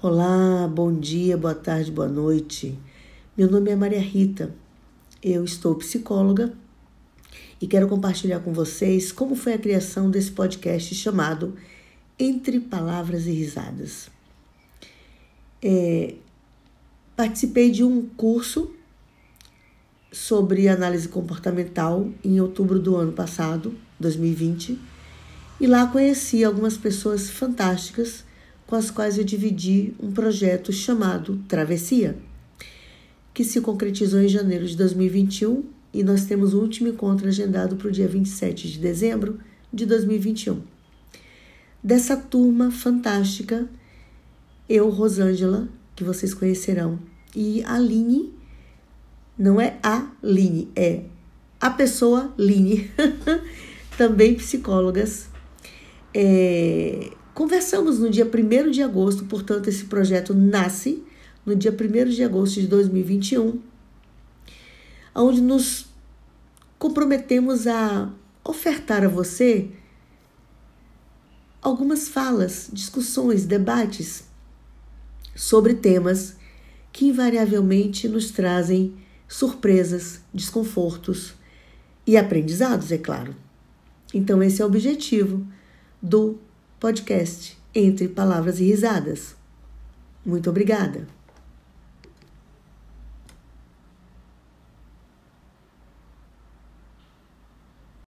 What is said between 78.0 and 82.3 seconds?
nos trazem surpresas, desconfortos e